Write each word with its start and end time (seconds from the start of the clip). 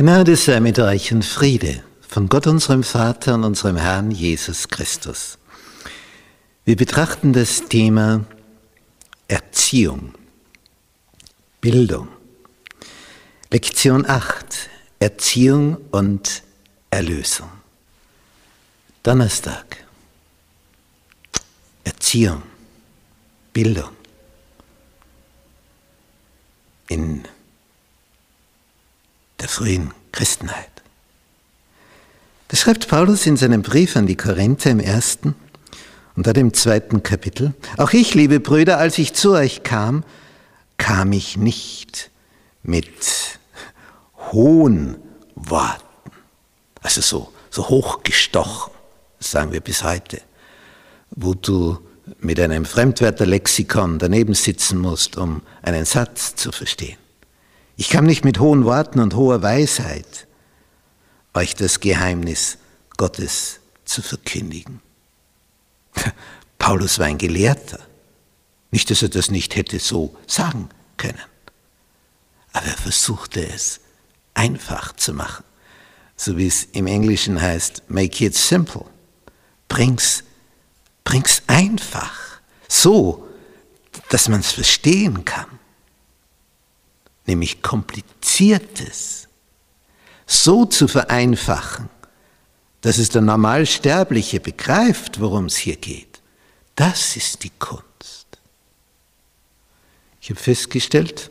Gnade 0.00 0.34
sei 0.34 0.60
mit 0.60 0.78
euch 0.78 1.12
und 1.12 1.26
Friede 1.26 1.84
von 2.00 2.30
Gott 2.30 2.46
unserem 2.46 2.84
Vater 2.84 3.34
und 3.34 3.44
unserem 3.44 3.76
Herrn 3.76 4.10
Jesus 4.10 4.68
Christus. 4.68 5.36
Wir 6.64 6.74
betrachten 6.74 7.34
das 7.34 7.68
Thema 7.68 8.24
Erziehung, 9.28 10.14
Bildung. 11.60 12.08
Lektion 13.50 14.08
8, 14.08 14.70
Erziehung 15.00 15.76
und 15.90 16.44
Erlösung. 16.88 17.50
Donnerstag, 19.02 19.84
Erziehung, 21.84 22.42
Bildung. 23.52 23.90
In 26.88 27.28
frühen 29.50 29.90
Christenheit. 30.12 30.70
Das 32.48 32.60
schreibt 32.60 32.88
Paulus 32.88 33.26
in 33.26 33.36
seinem 33.36 33.62
Brief 33.62 33.96
an 33.96 34.06
die 34.06 34.16
Korinther 34.16 34.70
im 34.70 34.80
ersten 34.80 35.34
und 36.16 36.26
dann 36.26 36.36
im 36.36 36.54
zweiten 36.54 37.02
Kapitel. 37.02 37.54
Auch 37.76 37.92
ich, 37.92 38.14
liebe 38.14 38.40
Brüder, 38.40 38.78
als 38.78 38.98
ich 38.98 39.14
zu 39.14 39.32
euch 39.32 39.62
kam, 39.62 40.04
kam 40.78 41.12
ich 41.12 41.36
nicht 41.36 42.10
mit 42.62 43.38
hohen 44.32 44.96
Worten, 45.34 46.10
also 46.80 47.00
so, 47.00 47.32
so 47.50 47.68
hochgestochen, 47.68 48.72
sagen 49.18 49.52
wir 49.52 49.60
bis 49.60 49.82
heute, 49.82 50.20
wo 51.10 51.34
du 51.34 51.78
mit 52.20 52.38
einem 52.38 52.64
Fremdwörterlexikon 52.64 53.98
daneben 53.98 54.34
sitzen 54.34 54.78
musst, 54.78 55.16
um 55.16 55.42
einen 55.62 55.84
Satz 55.84 56.34
zu 56.36 56.52
verstehen. 56.52 56.99
Ich 57.80 57.88
kam 57.88 58.04
nicht 58.04 58.26
mit 58.26 58.38
hohen 58.40 58.66
Worten 58.66 59.00
und 59.00 59.14
hoher 59.14 59.40
Weisheit, 59.40 60.26
euch 61.32 61.54
das 61.54 61.80
Geheimnis 61.80 62.58
Gottes 62.98 63.60
zu 63.86 64.02
verkündigen. 64.02 64.82
Paulus 66.58 66.98
war 66.98 67.06
ein 67.06 67.16
Gelehrter. 67.16 67.78
Nicht, 68.70 68.90
dass 68.90 69.00
er 69.00 69.08
das 69.08 69.30
nicht 69.30 69.56
hätte 69.56 69.78
so 69.78 70.14
sagen 70.26 70.68
können. 70.98 71.22
Aber 72.52 72.66
er 72.66 72.76
versuchte 72.76 73.48
es 73.48 73.80
einfach 74.34 74.94
zu 74.96 75.14
machen. 75.14 75.44
So 76.16 76.36
wie 76.36 76.48
es 76.48 76.64
im 76.72 76.86
Englischen 76.86 77.40
heißt, 77.40 77.84
make 77.88 78.22
it 78.22 78.36
simple. 78.36 78.84
Bring's, 79.70 80.22
bring's 81.02 81.42
einfach. 81.46 82.42
So, 82.68 83.26
dass 84.10 84.28
man 84.28 84.40
es 84.40 84.52
verstehen 84.52 85.24
kann 85.24 85.46
nämlich 87.30 87.62
Kompliziertes, 87.62 89.28
so 90.26 90.64
zu 90.64 90.88
vereinfachen, 90.88 91.88
dass 92.80 92.98
es 92.98 93.10
der 93.10 93.22
Normalsterbliche 93.22 94.40
begreift, 94.40 95.20
worum 95.20 95.46
es 95.46 95.56
hier 95.56 95.76
geht. 95.76 96.20
Das 96.74 97.16
ist 97.16 97.44
die 97.44 97.52
Kunst. 97.58 98.26
Ich 100.20 100.30
habe 100.30 100.40
festgestellt, 100.40 101.30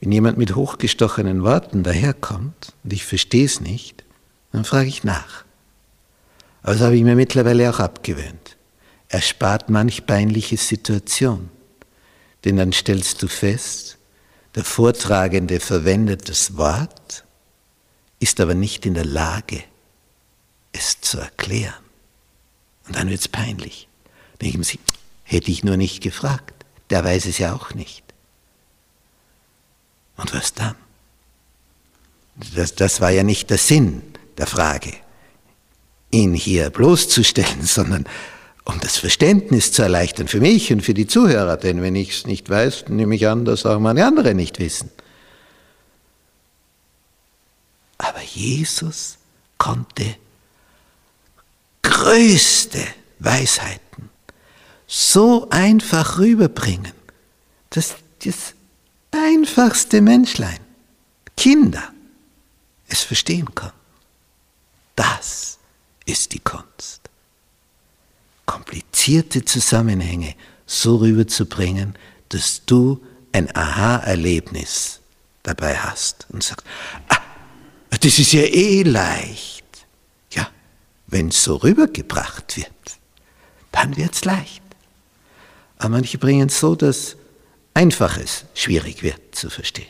wenn 0.00 0.12
jemand 0.12 0.38
mit 0.38 0.54
hochgestochenen 0.54 1.42
Worten 1.42 1.82
daherkommt 1.82 2.72
und 2.82 2.92
ich 2.92 3.04
verstehe 3.04 3.44
es 3.44 3.60
nicht, 3.60 4.04
dann 4.52 4.64
frage 4.64 4.88
ich 4.88 5.04
nach. 5.04 5.44
Aber 6.62 6.72
das 6.72 6.82
habe 6.82 6.96
ich 6.96 7.02
mir 7.02 7.16
mittlerweile 7.16 7.68
auch 7.68 7.80
abgewöhnt. 7.80 8.56
Erspart 9.08 9.70
manch 9.70 10.06
peinliche 10.06 10.56
Situation. 10.56 11.50
Denn 12.44 12.56
dann 12.56 12.72
stellst 12.72 13.22
du 13.22 13.28
fest, 13.28 13.97
der 14.58 14.64
Vortragende 14.64 15.60
verwendet 15.60 16.28
das 16.28 16.56
Wort, 16.56 17.24
ist 18.18 18.40
aber 18.40 18.54
nicht 18.54 18.86
in 18.86 18.94
der 18.94 19.04
Lage, 19.04 19.62
es 20.72 21.00
zu 21.00 21.20
erklären. 21.20 21.84
Und 22.88 22.96
dann 22.96 23.08
wird 23.08 23.20
es 23.20 23.28
peinlich. 23.28 23.86
Denken 24.42 24.64
Sie, 24.64 24.80
hätte 25.22 25.52
ich 25.52 25.62
nur 25.62 25.76
nicht 25.76 26.02
gefragt, 26.02 26.54
der 26.90 27.04
weiß 27.04 27.26
es 27.26 27.38
ja 27.38 27.54
auch 27.54 27.72
nicht. 27.74 28.02
Und 30.16 30.34
was 30.34 30.54
dann? 30.54 30.74
Das, 32.56 32.74
das 32.74 33.00
war 33.00 33.10
ja 33.10 33.22
nicht 33.22 33.50
der 33.50 33.58
Sinn 33.58 34.02
der 34.38 34.48
Frage, 34.48 34.92
ihn 36.10 36.34
hier 36.34 36.70
bloßzustellen, 36.70 37.62
sondern 37.64 38.06
um 38.68 38.78
das 38.80 38.98
Verständnis 38.98 39.72
zu 39.72 39.80
erleichtern 39.80 40.28
für 40.28 40.40
mich 40.40 40.70
und 40.70 40.82
für 40.82 40.92
die 40.92 41.06
Zuhörer, 41.06 41.56
denn 41.56 41.80
wenn 41.80 41.96
ich 41.96 42.10
es 42.10 42.26
nicht 42.26 42.50
weiß, 42.50 42.84
nehme 42.88 43.14
ich 43.14 43.26
an, 43.26 43.46
dass 43.46 43.64
auch 43.64 43.80
meine 43.80 44.04
anderen 44.04 44.36
nicht 44.36 44.58
wissen. 44.58 44.90
Aber 47.96 48.20
Jesus 48.22 49.16
konnte 49.56 50.16
größte 51.80 52.78
Weisheiten 53.18 54.10
so 54.86 55.48
einfach 55.48 56.18
rüberbringen, 56.18 56.92
dass 57.70 57.96
das 58.22 58.52
einfachste 59.10 60.02
Menschlein, 60.02 60.60
Kinder, 61.38 61.90
es 62.86 63.00
verstehen 63.00 63.54
kann. 63.54 63.72
Das 64.94 65.58
ist 66.04 66.34
die 66.34 66.40
Kunst 66.40 67.07
komplizierte 68.58 69.44
Zusammenhänge 69.44 70.34
so 70.66 70.96
rüberzubringen, 70.96 71.94
dass 72.28 72.62
du 72.66 73.00
ein 73.32 73.54
Aha-Erlebnis 73.54 75.00
dabei 75.42 75.76
hast 75.76 76.26
und 76.30 76.42
sagst, 76.42 76.66
ah, 77.08 77.18
das 77.90 78.18
ist 78.18 78.32
ja 78.32 78.42
eh 78.42 78.82
leicht. 78.82 79.64
Ja, 80.32 80.48
wenn 81.06 81.28
es 81.28 81.44
so 81.44 81.56
rübergebracht 81.56 82.56
wird, 82.56 82.68
dann 83.70 83.96
wird 83.96 84.14
es 84.14 84.24
leicht. 84.24 84.62
Aber 85.78 85.90
manche 85.90 86.18
bringen 86.18 86.48
es 86.48 86.58
so, 86.58 86.74
dass 86.74 87.16
Einfaches 87.74 88.44
schwierig 88.54 89.02
wird 89.02 89.36
zu 89.36 89.50
verstehen. 89.50 89.86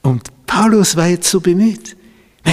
Und 0.00 0.46
Paulus 0.46 0.96
war 0.96 1.08
jetzt 1.08 1.30
so 1.30 1.40
bemüht. 1.40 1.96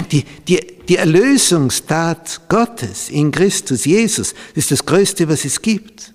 Die, 0.02 0.24
die, 0.48 0.78
die 0.88 0.98
Erlösungstat 0.98 2.42
Gottes 2.50 3.09
in 3.09 3.31
Christus 3.31 3.86
Jesus 3.86 4.34
ist 4.56 4.72
das 4.72 4.86
Größte, 4.86 5.28
was 5.30 5.46
es 5.46 5.62
gibt. 5.62 6.14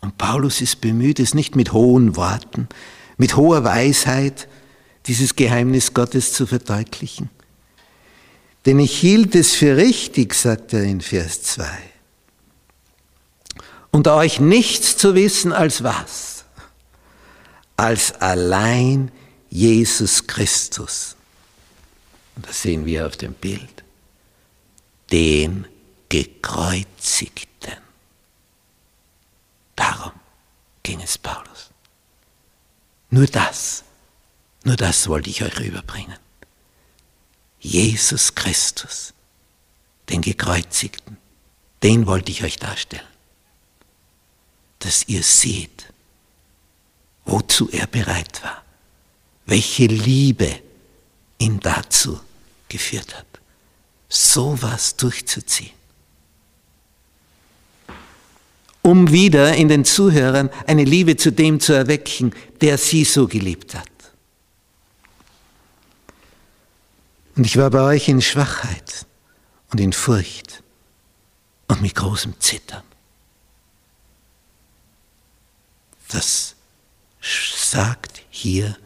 Und 0.00 0.16
Paulus 0.18 0.60
ist 0.60 0.80
bemüht, 0.80 1.18
es 1.18 1.34
nicht 1.34 1.56
mit 1.56 1.72
hohen 1.72 2.14
Worten, 2.14 2.68
mit 3.16 3.36
hoher 3.36 3.64
Weisheit, 3.64 4.48
dieses 5.06 5.34
Geheimnis 5.34 5.94
Gottes 5.94 6.32
zu 6.32 6.46
verdeutlichen. 6.46 7.30
Denn 8.66 8.78
ich 8.78 8.96
hielt 8.96 9.34
es 9.34 9.54
für 9.54 9.76
richtig, 9.76 10.34
sagt 10.34 10.72
er 10.72 10.84
in 10.84 11.00
Vers 11.00 11.42
2, 11.42 11.64
unter 13.90 14.14
euch 14.14 14.38
nichts 14.38 14.96
zu 14.96 15.14
wissen 15.14 15.52
als 15.52 15.82
was? 15.82 16.44
Als 17.76 18.12
allein 18.20 19.10
Jesus 19.50 20.26
Christus 20.26 21.17
und 22.38 22.46
das 22.46 22.62
sehen 22.62 22.86
wir 22.86 23.04
auf 23.04 23.16
dem 23.16 23.34
Bild, 23.34 23.82
den 25.10 25.66
gekreuzigten. 26.08 27.74
Darum 29.74 30.12
ging 30.84 31.00
es 31.00 31.18
Paulus. 31.18 31.70
Nur 33.10 33.26
das, 33.26 33.82
nur 34.62 34.76
das 34.76 35.08
wollte 35.08 35.30
ich 35.30 35.42
euch 35.42 35.58
rüberbringen. 35.58 36.16
Jesus 37.58 38.36
Christus, 38.36 39.12
den 40.08 40.22
gekreuzigten, 40.22 41.16
den 41.82 42.06
wollte 42.06 42.30
ich 42.30 42.44
euch 42.44 42.56
darstellen. 42.56 43.02
Dass 44.78 45.08
ihr 45.08 45.24
seht, 45.24 45.92
wozu 47.24 47.68
er 47.70 47.88
bereit 47.88 48.44
war, 48.44 48.62
welche 49.46 49.86
Liebe 49.86 50.62
ihn 51.38 51.58
dazu 51.58 52.20
geführt 52.68 53.16
hat, 53.16 53.26
sowas 54.08 54.96
durchzuziehen. 54.96 55.72
Um 58.82 59.10
wieder 59.10 59.54
in 59.54 59.68
den 59.68 59.84
Zuhörern 59.84 60.50
eine 60.66 60.84
Liebe 60.84 61.16
zu 61.16 61.30
dem 61.30 61.60
zu 61.60 61.72
erwecken, 61.72 62.32
der 62.60 62.78
sie 62.78 63.04
so 63.04 63.26
geliebt 63.26 63.74
hat. 63.74 63.88
Und 67.36 67.44
ich 67.44 67.56
war 67.56 67.70
bei 67.70 67.82
euch 67.82 68.08
in 68.08 68.22
Schwachheit 68.22 69.06
und 69.70 69.80
in 69.80 69.92
Furcht 69.92 70.62
und 71.68 71.82
mit 71.82 71.94
großem 71.94 72.40
Zittern. 72.40 72.82
Das 76.08 76.56
sagt 77.20 78.22
hier 78.30 78.76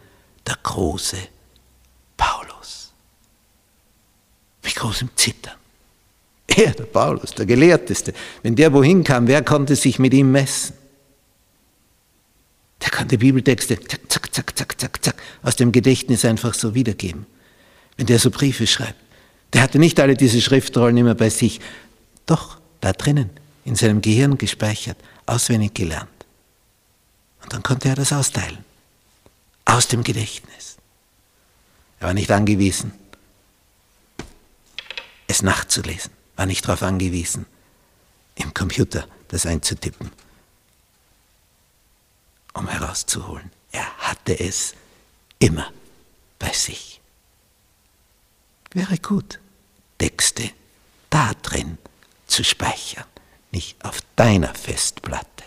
der 0.47 0.59
große 0.63 1.29
mit 4.63 4.71
großem 4.83 5.11
Zittern. 5.15 5.55
Er, 6.49 6.73
der 6.73 6.85
Paulus, 6.85 7.31
der 7.31 7.47
Gelehrteste, 7.47 8.13
wenn 8.43 8.57
der 8.57 8.73
wohin 8.73 9.05
kam, 9.05 9.27
wer 9.29 9.43
konnte 9.43 9.77
sich 9.77 9.99
mit 9.99 10.13
ihm 10.13 10.33
messen? 10.33 10.75
Der 12.83 12.91
kannte 12.91 13.17
Bibeltexte 13.17 13.79
zack, 13.79 14.01
zack, 14.09 14.35
zack, 14.35 14.35
zack, 14.35 14.57
zack, 14.59 14.81
zack, 14.81 15.05
zack, 15.05 15.23
aus 15.43 15.55
dem 15.55 15.71
Gedächtnis 15.71 16.25
einfach 16.25 16.55
so 16.55 16.75
wiedergeben. 16.75 17.27
Wenn 17.97 18.07
der 18.07 18.19
so 18.19 18.31
Briefe 18.31 18.67
schreibt. 18.67 19.01
Der 19.53 19.63
hatte 19.63 19.79
nicht 19.79 20.01
alle 20.01 20.17
diese 20.17 20.41
Schriftrollen 20.41 20.97
immer 20.97 21.15
bei 21.15 21.31
sich. 21.31 21.61
Doch, 22.27 22.59
da 22.81 22.93
drinnen, 22.93 23.31
in 23.65 23.77
seinem 23.77 24.01
Gehirn 24.01 24.37
gespeichert, 24.37 24.97
auswendig 25.27 25.75
gelernt. 25.75 26.09
Und 27.43 27.53
dann 27.53 27.63
konnte 27.63 27.89
er 27.89 27.95
das 27.95 28.13
austeilen. 28.13 28.59
Aus 29.65 29.87
dem 29.87 30.03
Gedächtnis. 30.03 30.77
Er 32.01 32.09
war 32.09 32.15
nicht 32.15 32.31
angewiesen, 32.33 32.93
es 35.33 35.43
nachzulesen, 35.43 36.13
war 36.37 36.47
nicht 36.47 36.67
darauf 36.67 36.83
angewiesen, 36.83 37.47
im 38.35 38.55
Computer 38.55 39.09
das 39.29 39.47
einzutippen, 39.47 40.13
um 42.53 42.69
herauszuholen. 42.69 43.51
Er 43.73 43.87
hatte 43.99 44.39
es 44.39 44.75
immer 45.39 45.73
bei 46.39 46.53
sich. 46.53 47.01
Wäre 48.73 48.99
gut, 48.99 49.41
Texte 49.99 50.51
da 51.11 51.33
drin 51.43 51.79
zu 52.27 52.45
speichern, 52.45 53.05
nicht 53.51 53.83
auf 53.85 53.99
deiner 54.17 54.55
Festplatte. 54.55 55.45